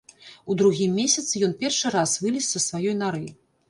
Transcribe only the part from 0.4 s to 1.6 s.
У другім месяцы ён